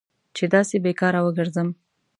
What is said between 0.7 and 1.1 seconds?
بې